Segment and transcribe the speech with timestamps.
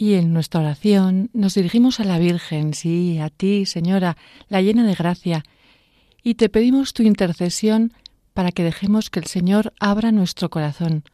[0.00, 4.16] Y en nuestra oración nos dirigimos a la Virgen, sí, a ti, Señora,
[4.48, 5.44] la llena de gracia,
[6.22, 7.92] y te pedimos tu intercesión
[8.32, 11.04] para que dejemos que el Señor abra nuestro corazón,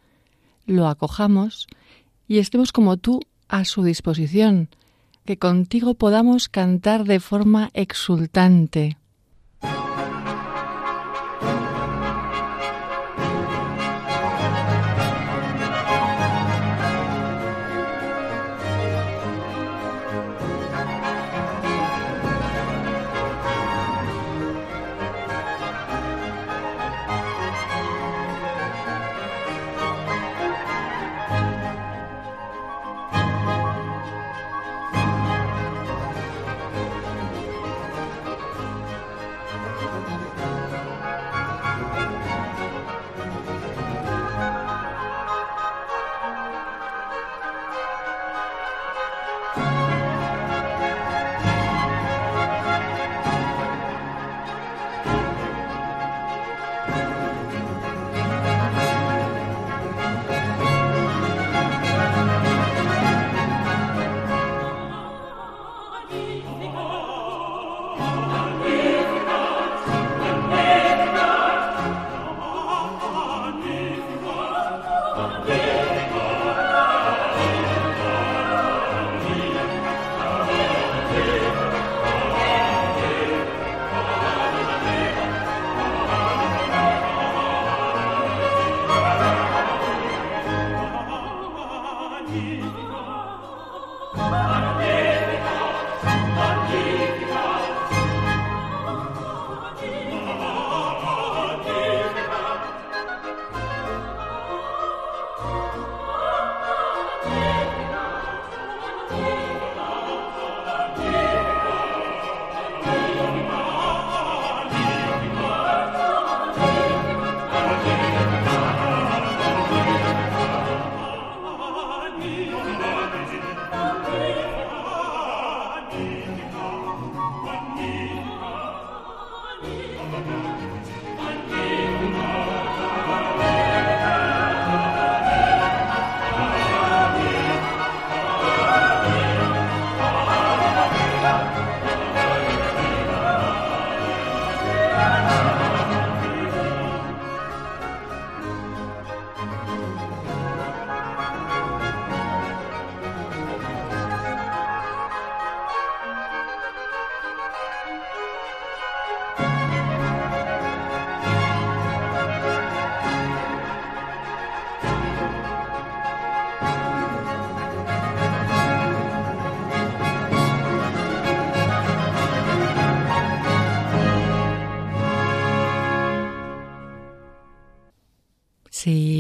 [0.67, 1.67] lo acojamos
[2.29, 4.69] y estemos como tú a su disposición,
[5.25, 8.99] que contigo podamos cantar de forma exultante.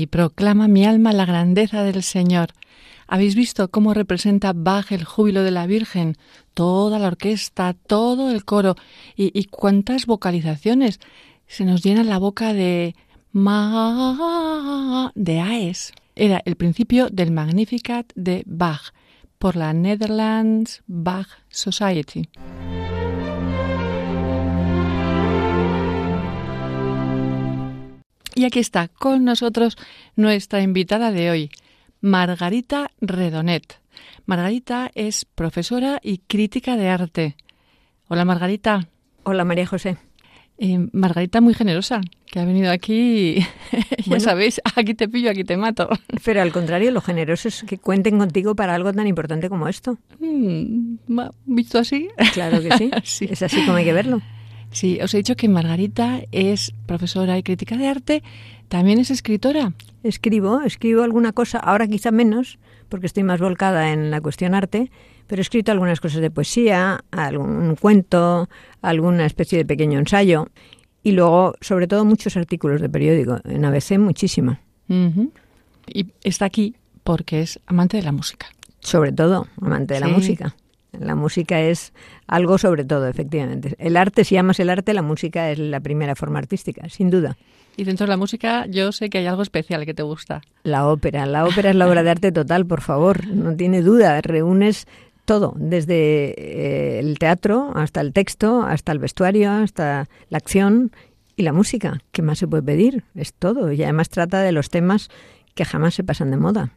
[0.06, 2.49] Proclama mi alma la grandeza del Señor.
[3.06, 6.17] ¿Habéis visto cómo representa Bach el júbilo de la Virgen?
[6.55, 8.75] Toda la orquesta, todo el coro
[9.17, 10.99] y, cuántas vocalizaciones.
[11.47, 12.97] Se nos llena la boca de
[13.32, 15.93] ma de AES.
[16.17, 18.93] Era el principio del Magnificat de Bach
[19.38, 22.29] por la Netherlands Bach Society.
[28.37, 29.79] Y aquí está con nosotros
[30.15, 31.50] nuestra invitada de hoy,
[32.03, 33.81] Margarita Redonet.
[34.27, 37.37] Margarita es profesora y crítica de arte.
[38.09, 38.88] Hola Margarita.
[39.23, 39.97] Hola María José.
[40.59, 43.38] Eh, Margarita muy generosa, que ha venido aquí,
[44.06, 45.88] ya sabéis, aquí te pillo, aquí te mato.
[46.23, 49.97] Pero al contrario, lo generoso es que cuenten contigo para algo tan importante como esto.
[50.19, 50.97] Mm,
[51.47, 52.11] ¿Visto así?
[52.35, 52.91] Claro que sí.
[53.05, 53.29] sí.
[53.31, 54.21] Es así como hay que verlo.
[54.70, 58.22] Sí, os he dicho que Margarita es profesora y crítica de arte,
[58.68, 59.72] también es escritora.
[60.02, 62.58] Escribo, escribo alguna cosa, ahora quizá menos,
[62.88, 64.90] porque estoy más volcada en la cuestión arte,
[65.26, 68.48] pero he escrito algunas cosas de poesía, algún cuento,
[68.82, 70.48] alguna especie de pequeño ensayo
[71.02, 74.58] y luego, sobre todo, muchos artículos de periódico, en ABC muchísimo.
[74.88, 76.74] Y está aquí
[77.04, 78.46] porque es amante de la música.
[78.80, 80.56] Sobre todo, amante de la música.
[81.00, 81.93] La música es
[82.26, 83.75] algo sobre todo, efectivamente.
[83.78, 87.37] El arte, si amas el arte, la música es la primera forma artística, sin duda.
[87.76, 90.40] Y dentro de la música yo sé que hay algo especial que te gusta.
[90.62, 91.26] La ópera.
[91.26, 93.26] La ópera es la obra de arte total, por favor.
[93.28, 94.20] No tiene duda.
[94.22, 94.87] Reúnes
[95.26, 100.92] todo, desde eh, el teatro hasta el texto, hasta el vestuario, hasta la acción
[101.37, 102.00] y la música.
[102.12, 103.04] ¿Qué más se puede pedir?
[103.14, 103.70] Es todo.
[103.72, 105.10] Y además trata de los temas
[105.54, 106.70] que jamás se pasan de moda.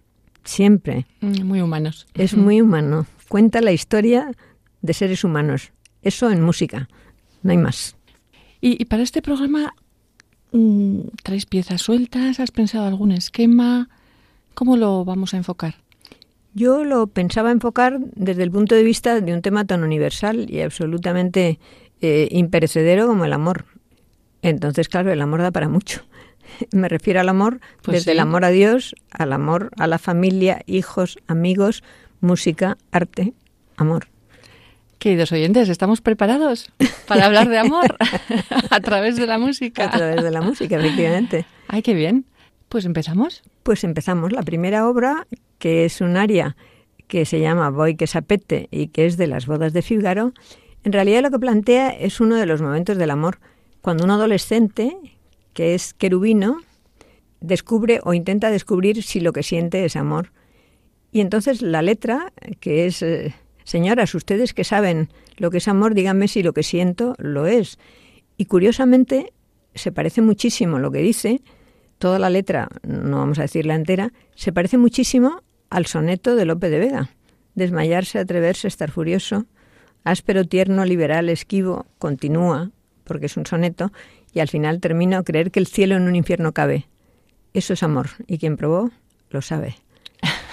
[0.43, 1.05] Siempre.
[1.21, 2.07] Mm, muy humanos.
[2.13, 3.05] Es muy humano.
[3.29, 4.31] Cuenta la historia
[4.81, 5.71] de seres humanos.
[6.01, 6.89] Eso en música.
[7.43, 7.95] No hay más.
[8.59, 9.73] Y, para este programa,
[10.51, 12.39] mm, ¿traes piezas sueltas?
[12.39, 13.87] ¿Has pensado algún esquema?
[14.55, 15.75] ¿Cómo lo vamos a enfocar?
[16.55, 20.61] Yo lo pensaba enfocar desde el punto de vista de un tema tan universal y
[20.61, 21.59] absolutamente
[22.01, 23.65] eh, imperecedero como el amor.
[24.41, 26.01] Entonces, claro, el amor da para mucho.
[26.71, 30.63] Me refiero al amor pues desde el amor a Dios, al amor a la familia,
[30.65, 31.83] hijos, amigos,
[32.21, 33.33] música, arte,
[33.77, 34.07] amor.
[34.97, 36.71] Queridos oyentes, ¿estamos preparados
[37.07, 37.95] para hablar de amor
[38.69, 39.85] a través de la música?
[39.85, 41.45] A través de la música, efectivamente.
[41.67, 42.25] Ay, qué bien.
[42.67, 43.41] Pues empezamos.
[43.63, 44.33] Pues empezamos.
[44.33, 45.25] La primera obra,
[45.57, 46.57] que es un aria
[47.07, 50.33] que se llama Voy que sapete y que es de las bodas de Fígaro,
[50.83, 53.39] en realidad lo que plantea es uno de los momentos del amor.
[53.81, 54.95] Cuando un adolescente,
[55.53, 56.57] que es querubino,
[57.39, 60.31] descubre o intenta descubrir si lo que siente es amor.
[61.11, 63.33] Y entonces la letra, que es, eh,
[63.63, 67.79] señoras, ustedes que saben lo que es amor, díganme si lo que siento lo es.
[68.37, 69.33] Y curiosamente
[69.73, 71.41] se parece muchísimo lo que dice
[71.99, 76.69] toda la letra, no vamos a decirla entera, se parece muchísimo al soneto de Lope
[76.69, 77.09] de Vega.
[77.55, 79.45] Desmayarse, atreverse, estar furioso,
[80.05, 82.71] áspero, tierno, liberal, esquivo, continúa,
[83.03, 83.91] porque es un soneto,
[84.33, 86.87] y al final termino creer que el cielo en un infierno cabe.
[87.53, 88.91] Eso es amor, y quien probó
[89.29, 89.75] lo sabe.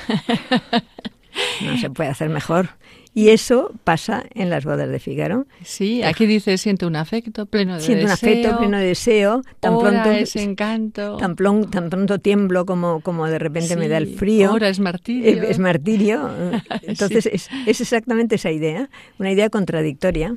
[1.62, 2.70] No se puede hacer mejor.
[3.14, 5.46] Y eso pasa en las bodas de Fígaro.
[5.64, 9.42] Sí, aquí dice siento un afecto pleno de siento un afecto pleno de deseo.
[9.58, 11.16] Tan pronto es encanto.
[11.16, 11.34] Tan,
[11.70, 14.50] tan, pronto tiemblo como, como de repente me da el frío.
[14.50, 15.44] Ahora es martirio.
[15.44, 16.30] Es, martirio.
[16.82, 20.36] Entonces es, es exactamente esa idea, una idea contradictoria.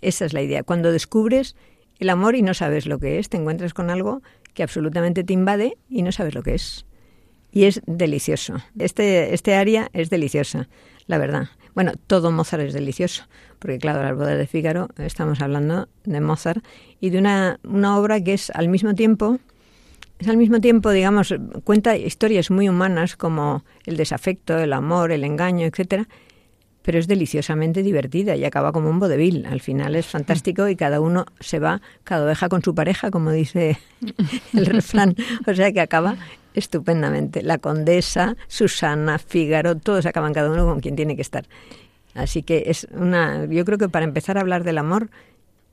[0.00, 0.62] Esa es la idea.
[0.62, 1.56] Cuando descubres
[1.98, 4.22] el amor y no sabes lo que es, te encuentras con algo
[4.54, 6.86] que absolutamente te invade y no sabes lo que es.
[7.52, 8.56] Y es delicioso.
[8.78, 10.68] Este, este aria es deliciosa,
[11.06, 11.48] la verdad.
[11.74, 13.24] Bueno, todo Mozart es delicioso,
[13.58, 16.64] porque claro, las bodas de Fígaro estamos hablando de Mozart
[17.00, 19.38] y de una, una obra que es al mismo tiempo,
[20.18, 25.22] es al mismo tiempo, digamos, cuenta historias muy humanas como el desafecto, el amor, el
[25.22, 26.08] engaño, etcétera,
[26.82, 29.46] pero es deliciosamente divertida y acaba como un vodevil.
[29.46, 33.30] Al final es fantástico y cada uno se va, cada oveja con su pareja, como
[33.30, 33.78] dice
[34.54, 35.14] el refrán.
[35.46, 36.16] O sea que acaba
[36.58, 37.42] estupendamente.
[37.42, 41.46] La condesa, Susana, Fígaro, todos acaban cada uno con quien tiene que estar.
[42.14, 45.10] Así que es una, yo creo que para empezar a hablar del amor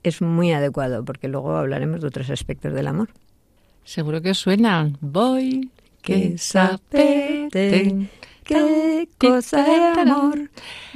[0.03, 3.09] es muy adecuado, porque luego hablaremos de otros aspectos del amor.
[3.83, 4.97] Seguro que suenan.
[5.01, 5.71] Voy,
[6.01, 8.09] que sapete,
[8.43, 10.49] qué cosa de amor,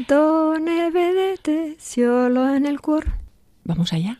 [0.07, 3.07] donde vedete, solo en el cuor.
[3.63, 4.19] Vamos allá.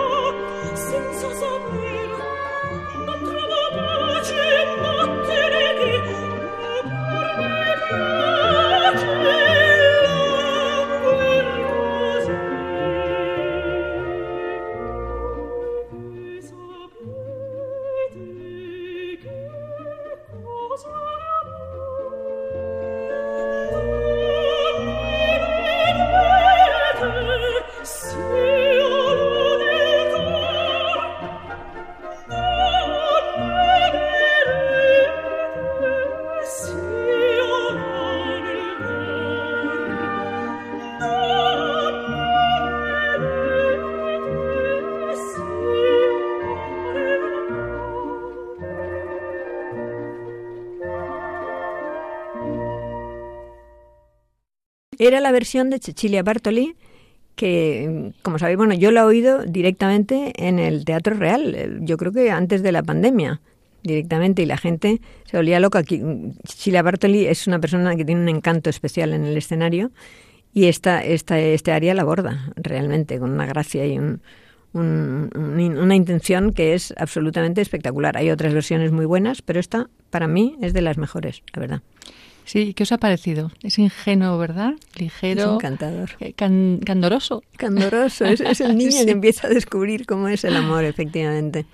[55.01, 56.75] Era la versión de Cecilia Bartoli,
[57.35, 62.11] que, como sabéis, bueno, yo la he oído directamente en el Teatro Real, yo creo
[62.11, 63.41] que antes de la pandemia,
[63.81, 65.81] directamente, y la gente se volvía loca.
[65.83, 69.89] Cecilia Bartoli es una persona que tiene un encanto especial en el escenario
[70.53, 74.21] y esta, esta, este área la aborda realmente, con una gracia y un,
[74.73, 78.17] una intención que es absolutamente espectacular.
[78.17, 81.81] Hay otras versiones muy buenas, pero esta para mí es de las mejores, la verdad.
[82.45, 83.51] Sí, ¿qué os ha parecido?
[83.63, 84.73] Es ingenuo, ¿verdad?
[84.95, 85.43] Ligero.
[85.43, 86.09] Es encantador.
[86.19, 87.43] Eh, candoroso.
[87.57, 91.65] Candoroso, es, el niño que empieza a descubrir cómo es el amor, efectivamente.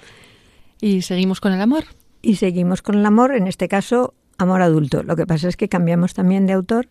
[0.82, 1.86] ¿Y seguimos con el amor?
[2.22, 5.04] Y seguimos con el amor, en este caso, amor adulto.
[5.04, 6.90] Lo que pasa es que cambiamos también de autor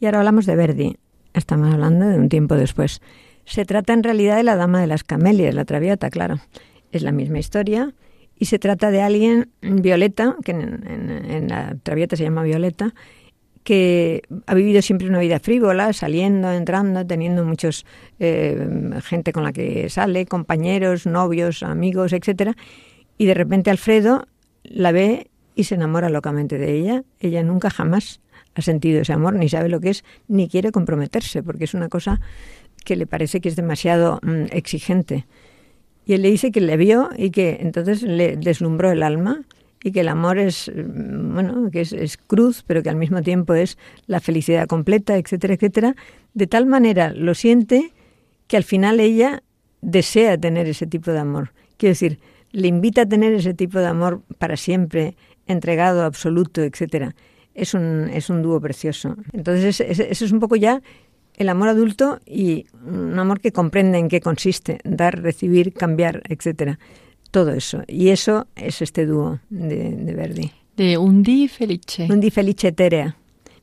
[0.00, 0.96] y ahora hablamos de Verdi.
[1.34, 3.00] Estamos hablando de un tiempo después.
[3.44, 6.40] Se trata en realidad de la Dama de las Camelias, la Traviata, claro.
[6.92, 7.94] Es la misma historia
[8.40, 12.94] y se trata de alguien, Violeta, que en, la Traviata se llama Violeta,
[13.64, 17.84] que ha vivido siempre una vida frívola, saliendo, entrando, teniendo muchos
[18.18, 18.66] eh,
[19.02, 22.56] gente con la que sale, compañeros, novios, amigos, etcétera,
[23.18, 24.26] y de repente Alfredo
[24.64, 27.04] la ve y se enamora locamente de ella.
[27.20, 28.22] Ella nunca jamás
[28.54, 31.90] ha sentido ese amor, ni sabe lo que es, ni quiere comprometerse, porque es una
[31.90, 32.22] cosa
[32.86, 35.26] que le parece que es demasiado mm, exigente.
[36.04, 39.42] Y él le dice que le vio y que entonces le deslumbró el alma
[39.82, 43.54] y que el amor es, mm, bueno, que es, cruz, pero que al mismo tiempo
[43.54, 45.96] es la felicidad completa, etcétera, etcétera.
[46.34, 47.92] De tal manera lo siente
[48.46, 49.42] que al final ella
[49.80, 51.52] desea tener ese tipo de amor.
[51.76, 52.18] Quiero decir,
[52.52, 55.14] le invita a tener ese tipo de amor para siempre,
[55.46, 57.14] entregado, absoluto, etcétera.
[57.54, 59.16] Es un, es un dúo precioso.
[59.32, 60.82] Entonces, eso es un poco ya
[61.40, 66.78] el amor adulto y un amor que comprende en qué consiste, dar, recibir, cambiar, etcétera.
[67.30, 67.82] Todo eso.
[67.86, 70.52] Y eso es este dúo de, Verdi.
[70.76, 72.08] De un di felice.
[72.10, 73.16] Un di felice terea.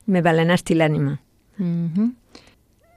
[0.06, 1.20] Me balenasti l'ánima.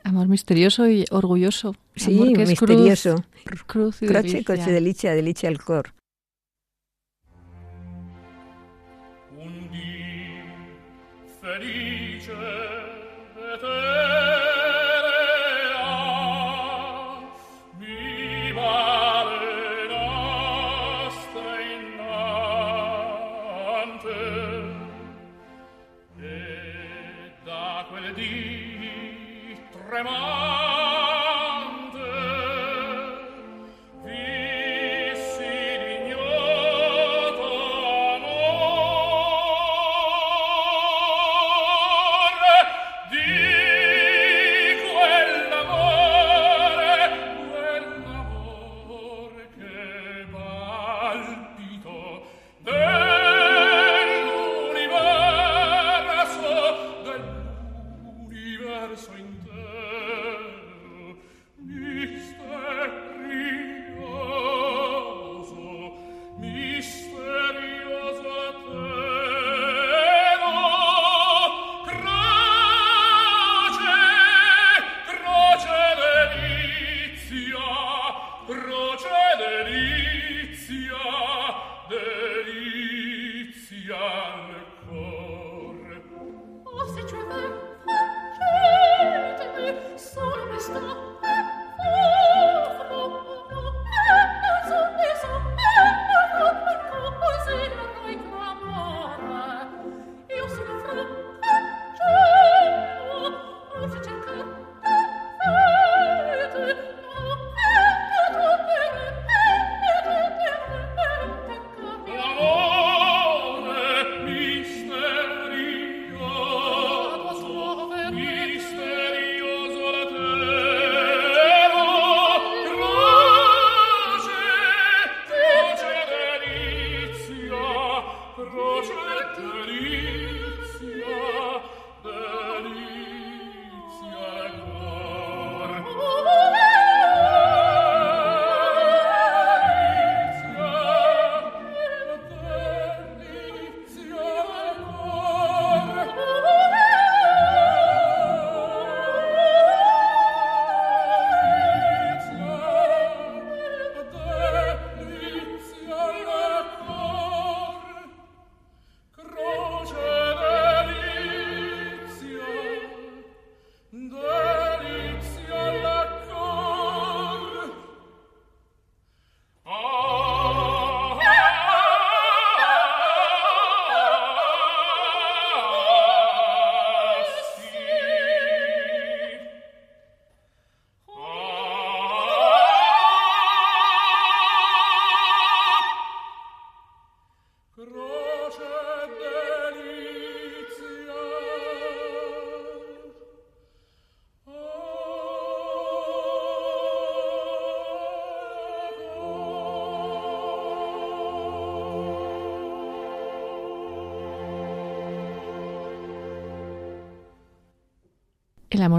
[0.03, 1.75] Amor misterioso y orgulloso.
[1.95, 3.23] Sí, misterioso.
[3.67, 5.93] Cruz, y Croce, coche, delicia, delicia al cor.
[9.37, 10.41] Un di
[11.39, 12.70] felice
[29.91, 30.50] tremare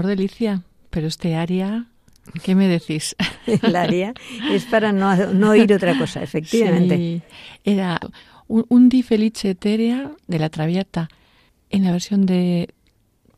[0.03, 1.87] amor delicia, pero este aria,
[2.43, 3.15] ¿qué me decís?
[3.47, 4.13] El aria
[4.51, 6.95] es para no, no oír otra cosa, efectivamente.
[6.97, 7.21] Sí,
[7.63, 7.99] era
[8.47, 11.09] un, un Di Felice Eterea de la Traviata,
[11.69, 12.73] en la versión de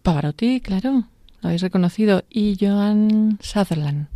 [0.01, 1.05] Pavarotti, claro,
[1.41, 4.07] lo habéis reconocido, y Joan Sutherland.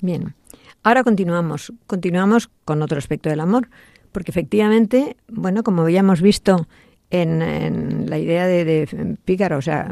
[0.00, 0.34] Bien,
[0.82, 3.68] ahora continuamos, continuamos con otro aspecto del amor,
[4.12, 6.68] porque efectivamente, bueno, como habíamos visto
[7.10, 9.88] en, la idea de, de Fígaro, o sea,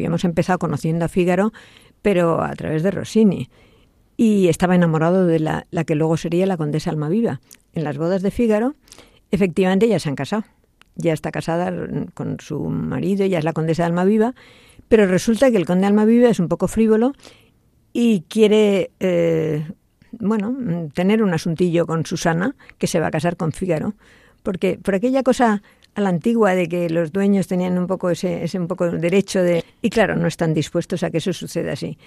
[0.00, 1.52] habíamos empezado conociendo a Fígaro,
[2.02, 3.50] pero a través de Rossini.
[4.16, 7.40] Y estaba enamorado de la, que luego sería la condesa Almaviva.
[7.72, 8.74] En las bodas de Fígaro,
[9.30, 10.44] efectivamente ya se han casado.
[10.96, 11.72] Ya está casada
[12.14, 14.34] con su marido, ya es la condesa de Almaviva,
[14.88, 17.12] pero resulta que el conde de Almaviva es un poco frívolo
[17.92, 19.66] y quiere, eh,
[20.12, 20.56] bueno,
[20.92, 23.94] tener un asuntillo con Susana, que se va a casar con Fígaro,
[24.42, 25.62] porque por aquella cosa
[25.94, 29.42] a la antigua de que los dueños tenían un poco ese, ese un poco derecho
[29.42, 29.64] de...
[29.82, 31.98] Y claro, no están dispuestos a que eso suceda así.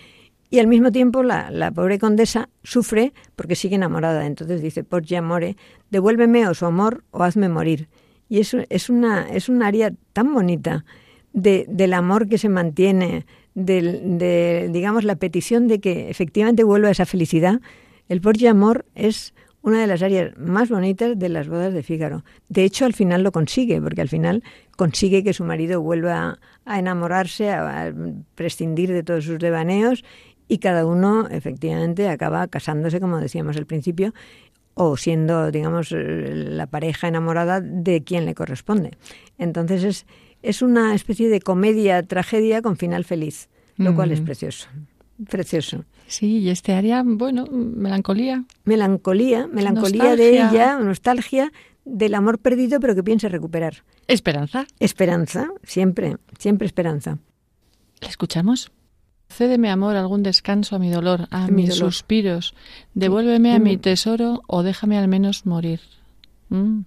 [0.50, 4.26] Y al mismo tiempo la, la pobre condesa sufre porque sigue enamorada.
[4.26, 5.58] Entonces dice, por ya more,
[5.90, 7.88] devuélveme o su amor o hazme morir.
[8.30, 10.86] Y eso es una, es un área tan bonita
[11.34, 16.92] de, del amor que se mantiene, de, de, digamos, la petición de que efectivamente vuelva
[16.92, 17.60] esa felicidad.
[18.08, 22.24] El por amor es una de las áreas más bonitas de las bodas de Fígaro.
[22.50, 24.44] De hecho, al final lo consigue, porque al final
[24.76, 27.94] consigue que su marido vuelva a enamorarse, a
[28.36, 30.04] prescindir de todos sus devaneos
[30.50, 34.14] y cada uno efectivamente acaba casándose, como decíamos al principio,
[34.74, 38.92] o siendo, digamos, la pareja enamorada de quien le corresponde.
[39.38, 40.06] Entonces es,
[40.42, 44.68] es una especie de comedia-tragedia con final feliz, lo cual es precioso.
[45.30, 45.86] Precioso.
[46.08, 48.46] Sí, y este área, bueno, melancolía.
[48.66, 50.16] Melancolía, melancolía nostalgia.
[50.16, 51.52] de ella, nostalgia
[51.86, 53.84] del amor perdido, pero que piensa recuperar.
[54.08, 54.68] Esperanza.
[54.80, 57.18] Esperanza, siempre, siempre esperanza.
[58.02, 58.72] ¿La escuchamos?
[59.30, 61.92] Cédeme, amor, algún descanso a mi dolor, a, a mis dolor.
[61.92, 62.54] suspiros.
[62.94, 63.56] Devuélveme sí.
[63.56, 65.80] a mi tesoro o déjame al menos morir.
[66.50, 66.82] Mm.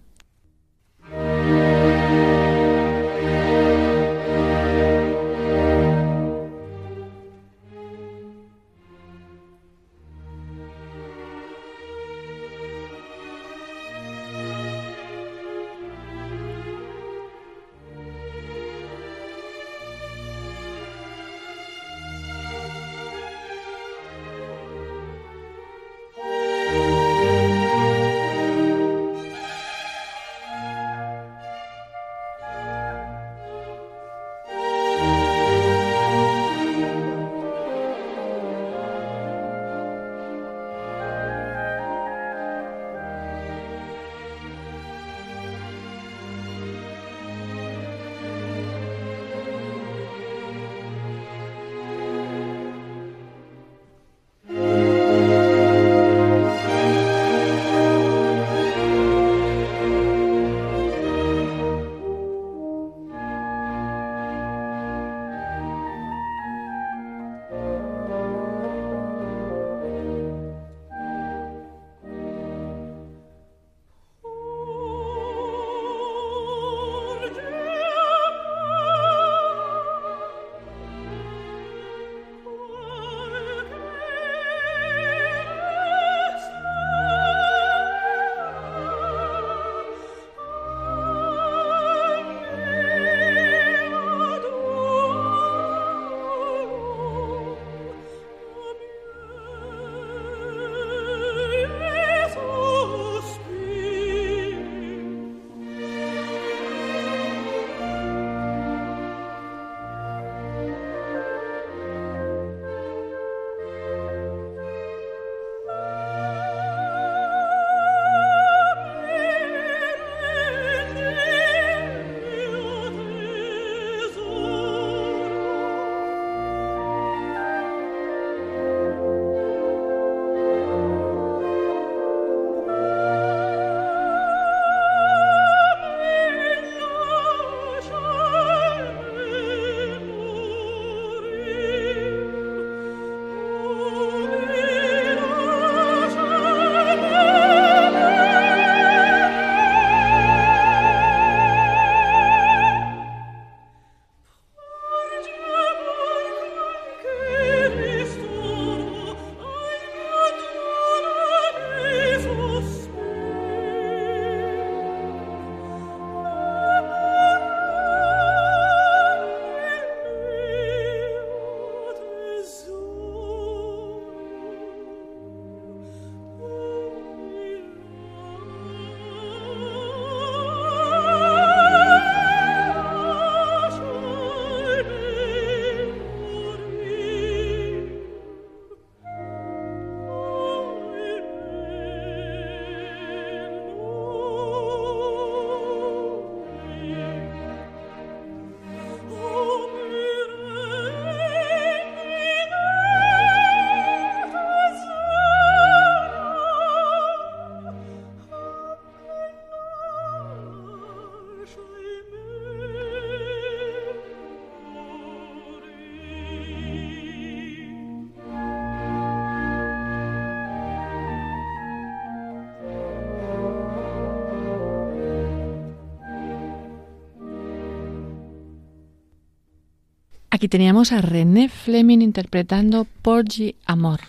[230.37, 234.01] Aquí teníamos a René Fleming interpretando Porgy Amor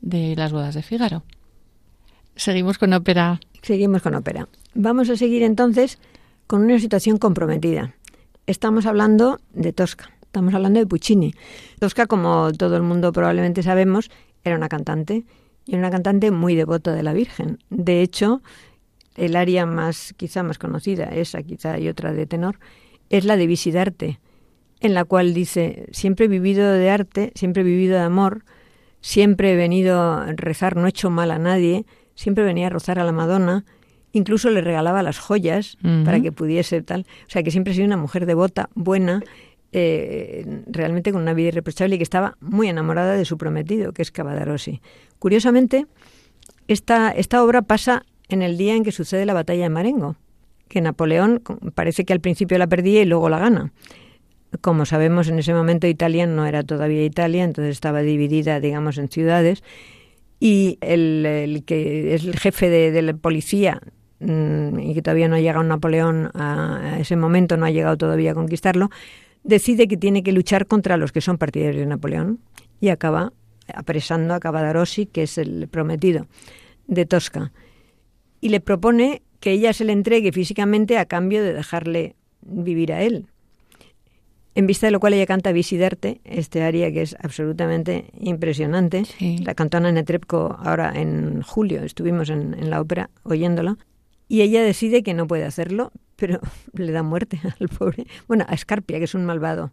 [0.00, 1.22] de Las bodas de Figaro.
[2.34, 3.40] Seguimos con ópera.
[3.60, 4.48] Seguimos con ópera.
[4.72, 5.98] Vamos a seguir entonces
[6.46, 7.94] con una situación comprometida.
[8.46, 11.34] Estamos hablando de Tosca, estamos hablando de Puccini.
[11.78, 14.10] Tosca, como todo el mundo probablemente sabemos,
[14.44, 15.24] era una cantante
[15.66, 17.58] y era una cantante muy devota de la Virgen.
[17.68, 18.40] De hecho,
[19.14, 22.58] el área más quizá más conocida, esa quizá y otra de tenor,
[23.10, 24.20] es la de Visidarte,
[24.80, 28.44] en la cual dice, siempre he vivido de arte, siempre he vivido de amor,
[29.00, 32.98] siempre he venido a rezar, no he hecho mal a nadie, siempre venía a rozar
[32.98, 33.64] a la Madonna,
[34.12, 37.06] incluso le regalaba las joyas para que pudiese tal.
[37.26, 39.22] O sea, que siempre ha sido una mujer devota, buena,
[39.72, 44.02] eh, realmente con una vida irreprochable y que estaba muy enamorada de su prometido, que
[44.02, 44.80] es Cavadarossi.
[45.18, 45.86] Curiosamente,
[46.66, 50.16] esta, esta obra pasa en el día en que sucede la batalla de Marengo,
[50.68, 51.42] que Napoleón
[51.74, 53.72] parece que al principio la perdía y luego la gana.
[54.60, 59.08] Como sabemos, en ese momento Italia no era todavía Italia, entonces estaba dividida, digamos, en
[59.08, 59.62] ciudades.
[60.40, 63.80] Y el, que es el jefe de, la policía
[64.18, 68.32] mm, y que todavía no ha llegado Napoleón a, ese momento, no ha llegado todavía
[68.32, 68.90] a conquistarlo,
[69.44, 72.40] decide que tiene que luchar contra los que son partidarios de Napoleón
[72.80, 73.32] y acaba
[73.72, 76.26] apresando a Cavadarossi, que es el prometido
[76.86, 77.52] de Tosca,
[78.40, 83.02] y le propone que ella se le entregue físicamente a cambio de dejarle vivir a
[83.02, 83.28] él
[84.54, 89.04] en vista de lo cual ella canta Visiderte, este aria que es absolutamente impresionante.
[89.44, 93.76] La cantó Ana Netrebko ahora en julio, estuvimos en, la ópera oyéndola.
[94.28, 96.40] Y ella decide que no puede hacerlo, pero
[96.72, 98.06] le da muerte al pobre.
[98.26, 99.72] Bueno, a Scarpia, que es un malvado.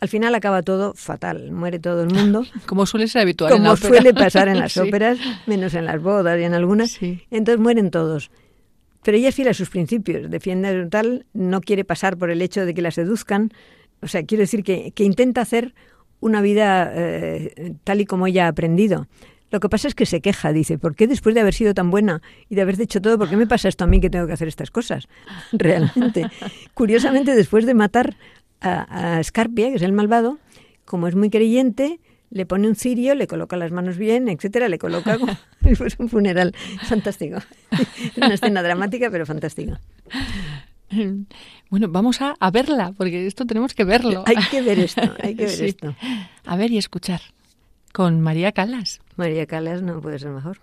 [0.00, 2.44] Al final acaba todo fatal, muere todo el mundo.
[2.66, 3.52] Como suele ser habitual.
[3.52, 6.98] Como en la suele pasar en las óperas, menos en las bodas y en algunas.
[7.30, 8.30] Entonces mueren todos.
[9.02, 12.66] Pero ella es fiel a sus principios, defiende tal, no quiere pasar por el hecho
[12.66, 13.52] de que la seduzcan,
[14.00, 15.74] o sea, quiero decir que, intenta hacer
[16.20, 19.06] una vida eh, tal y como ella ha aprendido.
[19.50, 21.90] Lo que pasa es que se queja, dice, ¿por qué después de haber sido tan
[21.90, 24.26] buena y de haber hecho todo, por qué me pasa esto a mí que tengo
[24.26, 25.08] que hacer estas cosas?
[25.52, 26.28] Realmente.
[26.74, 28.16] Curiosamente, después de matar
[28.60, 30.38] a, a Scarpia, que es el malvado,
[30.84, 34.78] como es muy creyente, le pone un cirio, le coloca las manos bien, etcétera, le
[34.78, 35.36] coloca como
[35.78, 36.54] pues un funeral.
[36.82, 37.38] Fantástico.
[37.70, 39.80] Es una escena dramática, pero fantástica.
[41.68, 44.22] Bueno, vamos a, verla, porque esto tenemos que verlo.
[44.26, 45.96] Hay que ver esto, hay que ver esto.
[46.44, 47.20] A ver y escuchar.
[47.92, 49.00] Con María Calas.
[49.16, 50.60] María Calas no puede ser mejor.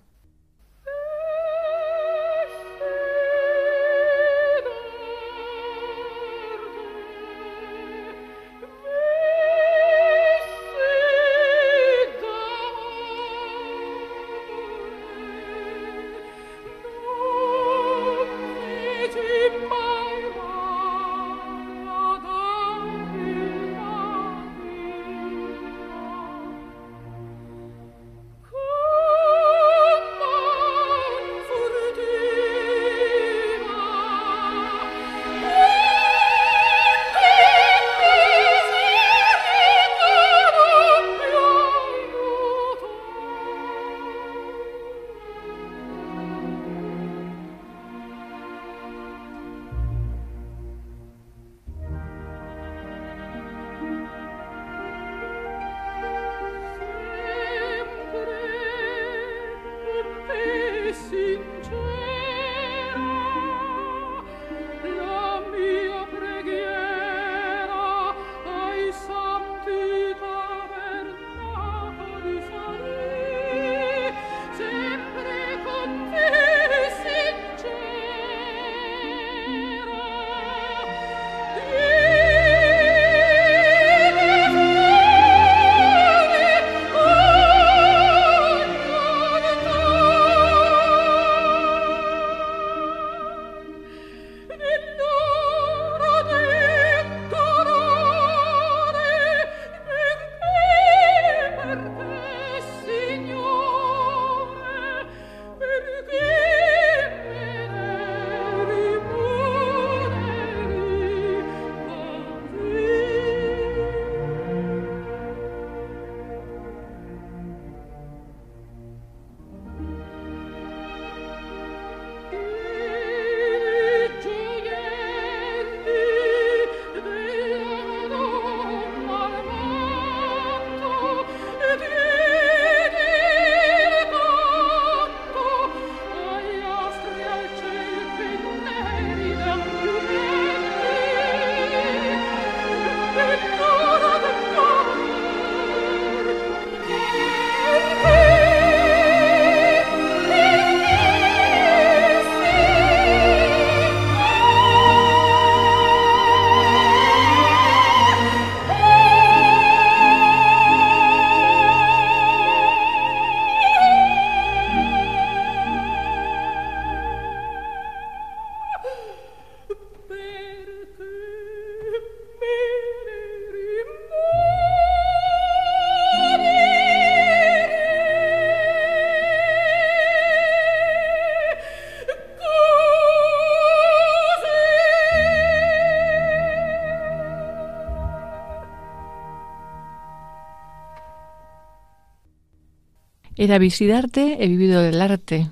[193.43, 195.49] Era visitarte, he vivido del arte.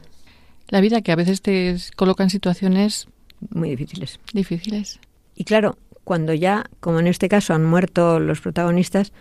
[0.69, 3.10] La vida que a veces te coloca en situaciones
[3.49, 4.17] muy difíciles.
[4.32, 5.01] Difíciles.
[5.36, 9.12] Y claro, cuando ya, como en este caso, han muerto los protagonistas,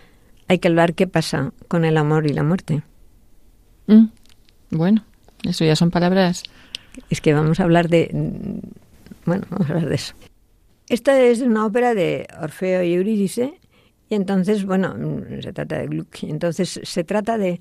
[0.46, 2.85] hay que hablar qué pasa con el amor y la muerte.
[3.88, 4.04] Mm.
[4.70, 5.04] Bueno,
[5.42, 6.44] eso ya son palabras.
[7.09, 8.09] Es que vamos a hablar de...
[9.24, 10.14] Bueno, vamos a hablar de eso.
[10.88, 13.59] Esta es una ópera de Orfeo y Eurídice,
[14.09, 14.94] y entonces, bueno,
[15.42, 17.61] se trata de Gluck, y entonces se trata de,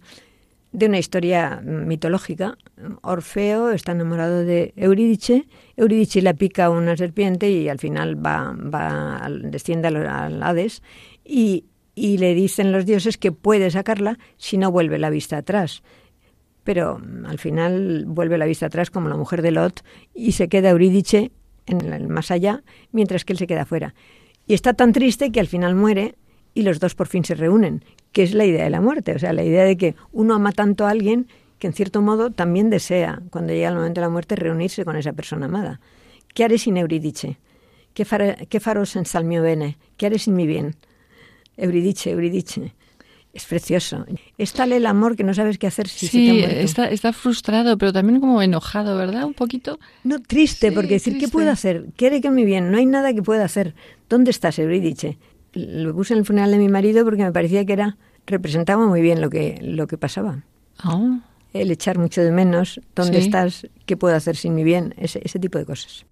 [0.72, 2.58] de una historia mitológica.
[3.02, 9.28] Orfeo está enamorado de Eurídice, Eurídice le pica una serpiente y al final va, va
[9.30, 10.84] desciende al Hades
[11.26, 15.82] y, y le dicen los dioses que puede sacarla si no vuelve la vista atrás
[16.64, 20.70] pero al final vuelve la vista atrás como la mujer de Lot y se queda
[20.70, 21.32] Eurídice
[21.66, 23.96] en el más allá, mientras que él se queda fuera.
[24.46, 26.16] Y está tan triste que al final muere
[26.54, 29.20] y los dos por fin se reúnen, que es la idea de la muerte, o
[29.20, 31.28] sea, la idea de que uno ama tanto a alguien
[31.60, 34.96] que en cierto modo también desea, cuando llega el momento de la muerte, reunirse con
[34.96, 35.80] esa persona amada.
[36.34, 37.38] ¿Qué haré sin Eurídice?
[37.94, 38.06] ¿Qué,
[38.50, 39.78] qué faros en salmio bene?
[39.98, 40.76] ¿Qué haré sin mi bien?
[41.58, 42.74] Eurídice, Eurídice.
[43.34, 44.06] Es precioso.
[44.38, 47.14] Es tal el amor que no sabes qué hacer si sí, se te está, está
[47.14, 49.26] frustrado, pero también como enojado, ¿verdad?
[49.26, 49.80] Un poquito.
[50.04, 51.86] No, triste, porque decir, ¿qué puedo hacer?
[51.96, 52.72] ¿Quiere que me bien?
[52.72, 53.76] No hay nada que pueda hacer.
[54.10, 55.20] ¿Dónde estás, Eurídice?
[55.54, 59.02] Lo puse en el funeral de mi marido porque me parecía que era representaba muy
[59.02, 60.44] bien lo que, lo que pasaba.
[60.86, 61.18] Oh.
[61.54, 63.68] El echar mucho de menos, ¿dónde estás?
[63.86, 64.94] ¿Qué puedo hacer sin mi bien?
[64.98, 66.06] Ese, ese tipo de cosas.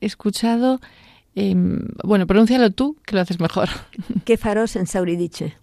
[0.00, 0.80] Escuchado,
[1.34, 3.68] em, bueno, pronúncialo tú, que lo haces mejor.
[4.24, 5.56] ¿Qué faros en Sauridiche?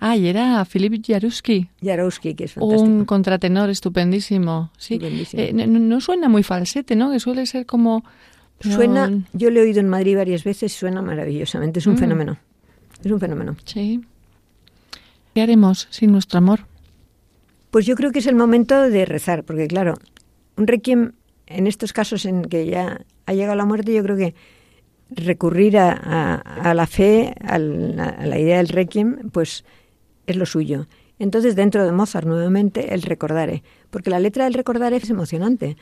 [0.00, 1.68] Ah, y era Filip Jaruski.
[1.82, 2.82] Jaruski, que es fantástico.
[2.82, 4.70] Un contratenor estupendísimo.
[4.78, 4.94] Sí.
[4.94, 5.42] Estupendísimo.
[5.42, 7.10] Eh, no, no suena muy falsete, ¿no?
[7.10, 8.04] Que suele ser como...
[8.60, 11.98] Suena, yo lo he oído en Madrid varias veces, suena maravillosamente, es un Mm.
[11.98, 12.38] fenómeno.
[13.04, 13.56] Es un fenómeno.
[13.64, 14.00] Sí.
[15.34, 16.60] ¿Qué haremos sin nuestro amor?
[17.70, 19.94] Pues yo creo que es el momento de rezar, porque claro,
[20.56, 21.12] un requiem,
[21.46, 24.34] en estos casos en que ya ha llegado la muerte, yo creo que
[25.10, 26.34] recurrir a, a-
[26.70, 29.64] a la fe, al- a, la idea del requiem, pues
[30.26, 30.86] es lo suyo.
[31.18, 35.76] Entonces, dentro de Mozart, nuevamente, el recordare, porque la letra del recordare es emocionante,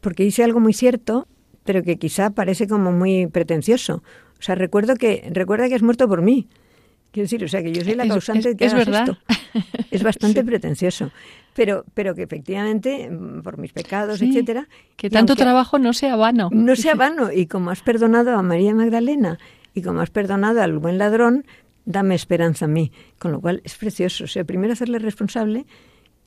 [0.00, 1.28] porque dice algo muy cierto,
[1.64, 4.02] pero que quizá parece como muy pretencioso.
[4.38, 6.48] O sea, recuerdo que, recuerda que has muerto por mí.
[7.12, 8.86] Quiero decir, o sea, que yo soy la Es- causante de que es- es hagas
[8.86, 9.16] verdad.
[9.52, 9.84] esto.
[9.90, 11.10] Es bastante pretencioso,
[11.54, 16.16] pero, pero que efectivamente, mm, por mis pecados, Sí, etcétera, Que tanto trabajo no sea
[16.16, 16.50] vano.
[16.52, 19.38] no sea vano, y como has perdonado a María Magdalena
[19.74, 21.44] y como has perdonado al buen ladrón,
[21.84, 22.92] dame esperanza a mí.
[23.18, 24.24] Con lo cual es precioso.
[24.24, 25.66] O sea, primero hacerle responsable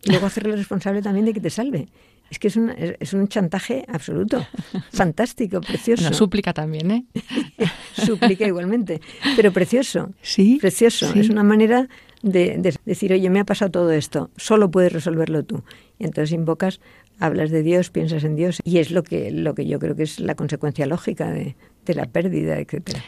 [0.03, 1.87] y luego hacerle responsable también de que te salve.
[2.29, 4.45] Es que es un, es es un chantaje absoluto.
[4.91, 6.03] Fantástico, precioso.
[6.07, 7.05] Una súplica también, ¿eh?
[7.93, 8.99] Súplica igualmente.
[9.35, 10.11] Pero precioso.
[10.21, 10.57] Sí.
[10.59, 11.11] Precioso.
[11.13, 11.19] sí.
[11.19, 11.87] Es una manera
[12.31, 15.63] de, de decir, oye, me ha pasado todo esto, solo puedes resolverlo tú.
[15.99, 16.79] Y entonces invocas,
[17.19, 18.59] hablas de Dios, piensas en Dios.
[18.63, 21.55] Y es lo que, lo que yo creo que es la consecuencia lógica de,
[21.85, 23.03] de la pérdida, etcétera.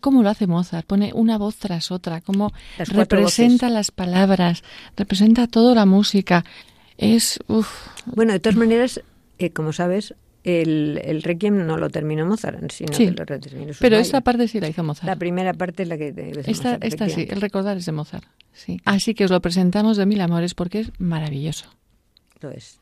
[0.00, 0.86] ¿Cómo, lo hace Mozart?
[0.86, 3.74] Pone una voz tras otra, cómo Las representa voces.
[3.74, 4.62] las palabras,
[4.96, 6.44] representa toda la música.
[6.98, 7.68] Es, uf,
[8.06, 9.02] Bueno, de todas maneras,
[9.38, 10.14] eh, como sabes,
[10.44, 13.06] el, el Requiem no lo terminó Mozart, sino Sí.
[13.06, 15.18] que lo terminó pero esta parte sí la hizo La Mozart.
[15.18, 18.24] primera parte es la que ser Esta, Mozart, esta sí, el recordar es de Mozart.
[18.52, 18.80] Sí.
[18.84, 21.66] Así que os lo presentamos de mil amores porque es maravilloso.
[22.40, 22.80] Lo es.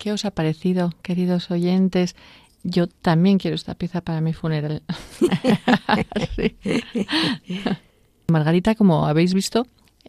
[0.00, 2.16] ¿Qué os ha parecido, queridos oyentes?
[2.62, 4.82] Yo también quiero esta pieza para mi funeral.
[8.28, 9.66] Margarita, como habéis visto,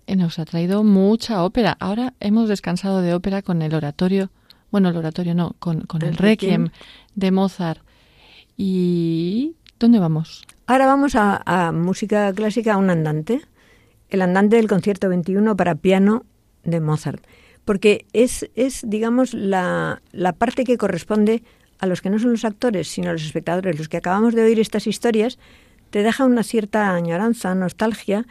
[0.08, 1.76] eh, nos ha traído mucha ópera.
[1.82, 4.32] Ahora hemos descansado de ópera con el oratorio,
[4.72, 6.70] bueno, el oratorio no, con, el, requiem,
[7.16, 7.82] de Mozart.
[8.56, 10.44] ¿Y dónde vamos?
[10.68, 13.42] Ahora vamos a, a música clásica, a un andante,
[14.08, 16.24] el andante del concierto 21 para piano
[16.64, 17.26] de Mozart
[17.66, 21.44] porque es, es digamos, la, la parte que corresponde
[21.80, 24.44] a los que no son los actores, sino a los espectadores, los que acabamos de
[24.44, 25.40] oír estas historias,
[25.90, 28.26] te deja una cierta añoranza, nostalgia,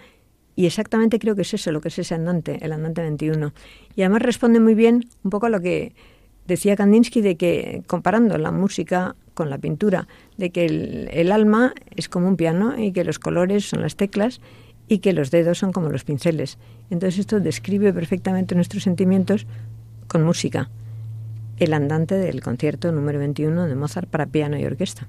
[0.57, 3.53] y exactamente creo que es eso, lo que es ese andante, el andante 21.
[3.97, 5.95] Y además responde muy bien un poco a lo que
[6.47, 10.07] decía Kandinsky de que, comparando la música con la pintura,
[10.37, 13.97] de que el, el alma es como un piano y que los colores son las
[13.97, 14.41] teclas
[14.91, 16.59] y que los dedos son como los pinceles.
[16.91, 19.47] Entonces esto describe perfectamente nuestros sentimientos
[20.09, 20.69] con música.
[21.59, 25.07] El andante del concierto número 21 de Mozart para piano y orquesta.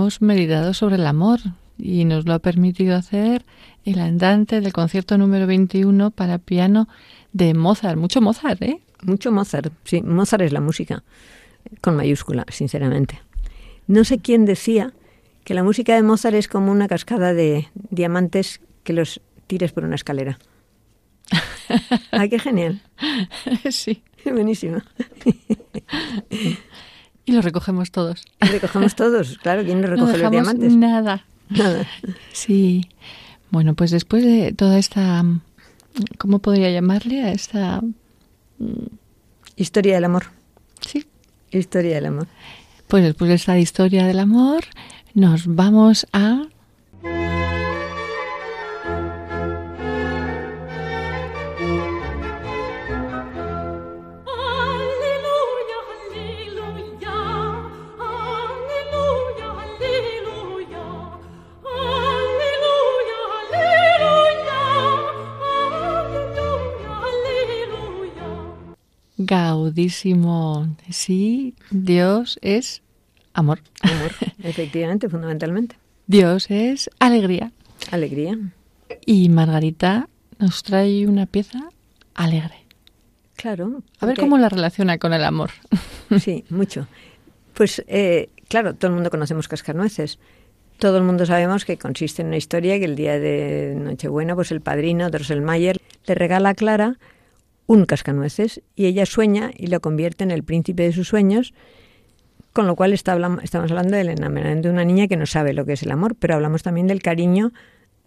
[0.00, 1.40] Hemos meditado sobre el amor
[1.76, 3.44] y nos lo ha permitido hacer
[3.84, 6.88] el andante del concierto número 21 para piano
[7.34, 7.98] de Mozart.
[7.98, 8.80] Mucho Mozart, ¿eh?
[9.02, 10.00] Mucho Mozart, sí.
[10.00, 11.02] Mozart es la música,
[11.82, 13.20] con mayúscula, sinceramente.
[13.88, 14.94] No sé quién decía
[15.44, 19.84] que la música de Mozart es como una cascada de diamantes que los tires por
[19.84, 20.38] una escalera.
[22.10, 22.80] ¡Ay, qué genial!
[23.70, 24.02] Sí.
[24.24, 24.80] Buenísimo.
[27.24, 28.24] Y los recogemos todos.
[28.40, 29.64] Recogemos todos, claro.
[29.64, 30.74] ¿Quién no recoge los diamantes?
[30.74, 31.24] Nada.
[31.48, 31.86] Nada.
[32.32, 32.88] Sí.
[33.50, 35.24] Bueno, pues después de toda esta,
[36.18, 37.82] ¿cómo podría llamarle a esta?
[39.56, 40.26] Historia del amor.
[40.80, 41.06] Sí.
[41.50, 42.28] Historia del amor.
[42.88, 44.64] Pues después de esta historia del amor,
[45.14, 46.44] nos vamos a
[69.30, 70.74] Gaudísimo.
[70.90, 72.82] Sí, Dios es
[73.32, 73.60] amor.
[73.80, 74.10] Amor,
[74.42, 75.76] efectivamente, fundamentalmente.
[76.08, 77.52] Dios es alegría.
[77.92, 78.36] Alegría.
[79.06, 80.08] Y Margarita
[80.40, 81.70] nos trae una pieza
[82.14, 82.66] alegre.
[83.36, 83.84] Claro.
[84.00, 85.50] A ver cómo la relaciona con el amor.
[86.18, 86.88] Sí, mucho.
[87.54, 90.18] Pues eh, claro, todo el mundo conocemos cascanueces.
[90.80, 94.50] Todo el mundo sabemos que consiste en una historia que el día de Nochebuena, pues
[94.50, 96.98] el padrino, Drosselmayer, le regala a Clara
[97.70, 101.54] un cascanueces y ella sueña y lo convierte en el príncipe de sus sueños,
[102.52, 105.64] con lo cual está estamos hablando del enamoramiento de una niña que no sabe lo
[105.64, 107.52] que es el amor, pero hablamos también del cariño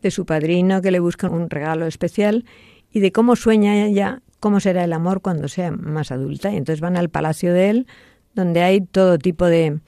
[0.02, 2.44] de su padrino que le busca un regalo especial
[2.92, 6.52] y de cómo sueña ella cómo será el amor cuando sea más adulta.
[6.52, 7.88] Y entonces van al palacio de él,
[8.36, 9.80] donde hay todo tipo de,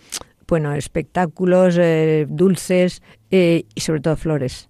[0.48, 4.70] bueno, espectáculos, eh, dulces eh, y sobre todo flores.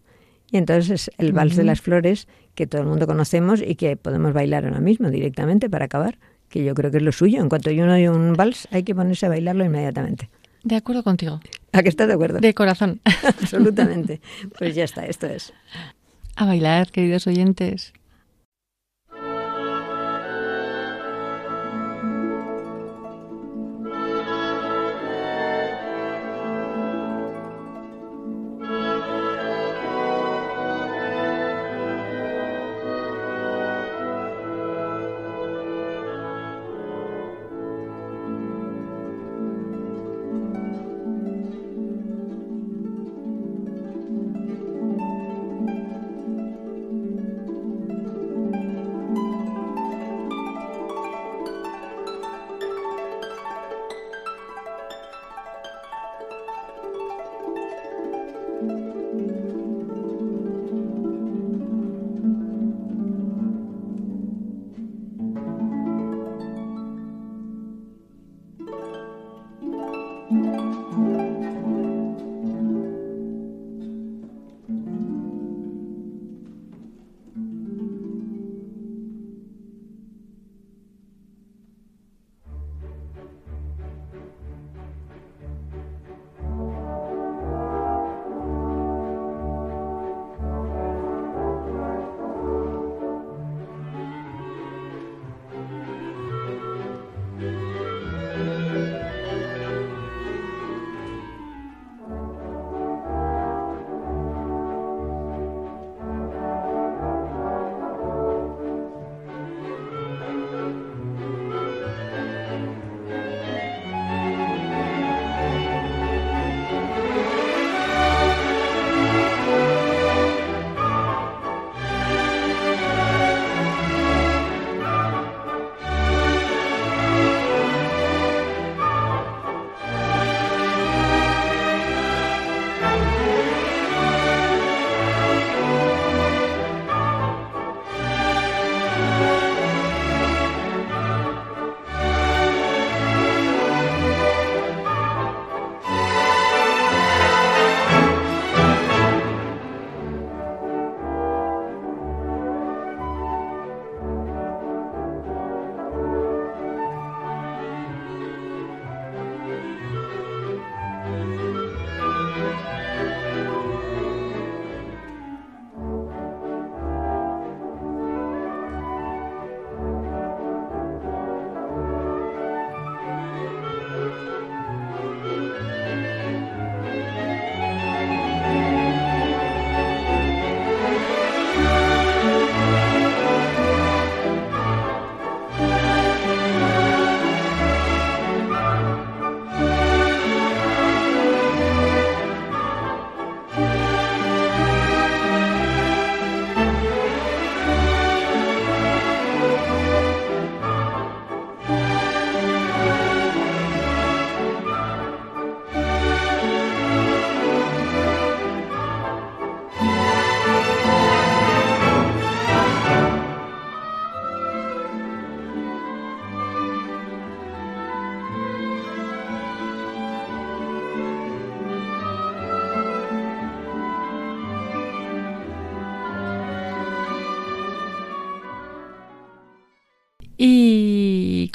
[0.49, 3.95] Y entonces es el vals de las flores que todo el mundo conocemos y que
[3.97, 6.17] podemos bailar ahora mismo directamente para acabar,
[6.49, 7.41] que yo creo que es lo suyo.
[7.41, 10.29] En cuanto uno oye un vals, hay que ponerse a bailarlo inmediatamente.
[10.63, 11.41] De acuerdo contigo.
[11.73, 12.39] ¿A qué estás de acuerdo?
[12.39, 12.99] De corazón.
[13.23, 14.19] Absolutamente.
[14.57, 15.53] Pues ya está, esto es.
[16.35, 17.93] A bailar, queridos oyentes.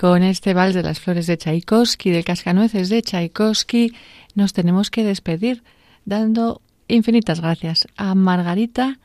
[0.01, 3.93] Con este vals de las flores de Tchaikovsky, del cascanueces de Tchaikovsky,
[4.35, 5.63] nos tenemos que despedir
[6.07, 8.99] dando infinitas gracias a Margarita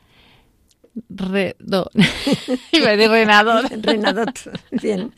[1.10, 1.90] Redo.
[2.72, 3.10] Iba a decir.
[3.10, 4.32] Renador,
[4.70, 5.12] bien.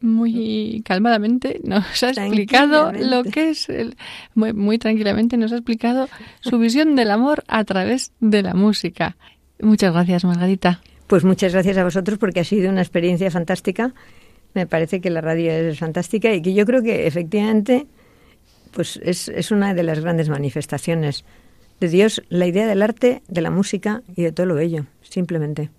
[0.00, 3.96] Muy calmadamente nos ha explicado lo que es, el,
[4.34, 6.08] muy, muy tranquilamente nos ha explicado
[6.40, 9.18] su visión del amor a través de la música.
[9.60, 10.80] Muchas gracias, Margarita.
[11.06, 13.92] Pues muchas gracias a vosotros porque ha sido una experiencia fantástica.
[14.54, 17.86] Me parece que la radio es fantástica y que yo creo que efectivamente
[18.72, 21.24] pues es, es una de las grandes manifestaciones
[21.80, 25.70] de Dios, la idea del arte, de la música y de todo lo bello, simplemente.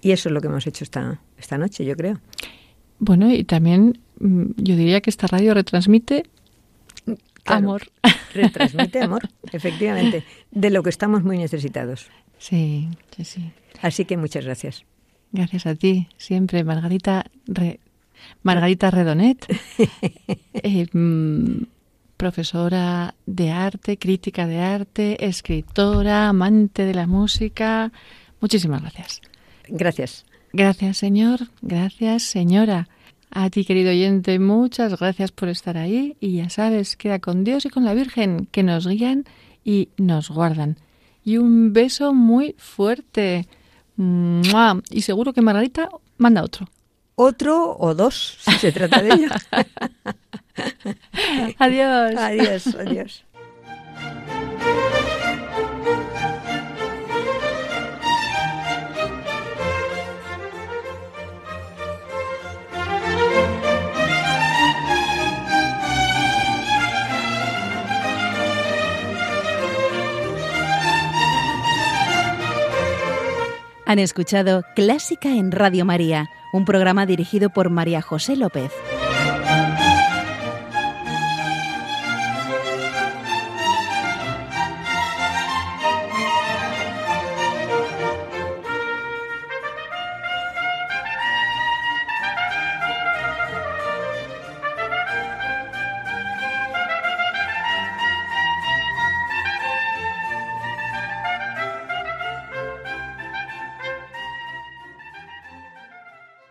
[0.00, 2.20] Y eso es lo que hemos hecho esta, esta noche, yo creo.
[2.98, 6.24] Bueno, y también mm, yo diría que esta radio retransmite
[7.44, 7.82] amor.
[8.34, 12.08] Retransmite amor, efectivamente, de lo que estamos muy necesitados.
[12.38, 13.52] Sí, sí, sí.
[13.80, 14.84] Así que muchas gracias.
[15.32, 17.24] Gracias a ti, siempre, Margarita,
[18.42, 19.46] Margarita Redonet.
[20.64, 21.64] Eh, mm,
[22.16, 27.90] profesora de arte, crítica de arte, escritora, amante de la música.
[28.40, 29.20] Muchísimas gracias.
[29.66, 30.24] Gracias.
[30.52, 31.48] Gracias, señor.
[31.62, 32.88] Gracias, señora.
[33.30, 37.64] A ti, querido oyente, muchas gracias por estar ahí y ya sabes, queda con Dios
[37.64, 39.24] y con la Virgen, que nos guían
[39.64, 40.76] y nos guardan.
[41.24, 43.48] Y un beso muy fuerte.
[44.90, 46.68] Y seguro que Margarita manda otro.
[47.14, 49.36] Otro o dos, si se trata de ella.
[51.58, 52.14] adiós.
[52.16, 53.24] Adiós, adiós.
[73.92, 78.70] Han escuchado Clásica en Radio María, un programa dirigido por María José López.